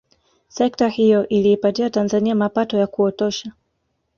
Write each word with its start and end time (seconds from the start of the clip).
Sekta 0.47 0.87
hiyo 0.89 1.27
iliipatia 1.27 1.89
Tanzania 1.89 2.35
mapato 2.35 2.77
ya 2.77 2.87
kuotosha 2.87 3.51